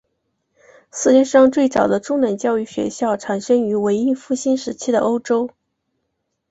[0.91, 5.51] 世界上最早的中等教育学校产生于文艺复兴时期的欧洲。